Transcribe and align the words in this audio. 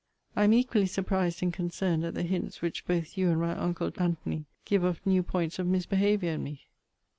I 0.35 0.45
am 0.45 0.53
equally 0.53 0.87
surprised 0.87 1.43
and 1.43 1.53
concerned 1.53 2.03
at 2.05 2.15
the 2.15 2.23
hints 2.23 2.59
which 2.63 2.87
both 2.87 3.17
you 3.19 3.29
and 3.29 3.39
my 3.39 3.55
uncle 3.55 3.91
Antony 3.99 4.45
give 4.65 4.83
of 4.83 4.99
new 5.05 5.21
points 5.21 5.59
of 5.59 5.67
misbehaviour 5.67 6.31
in 6.31 6.43
me! 6.43 6.63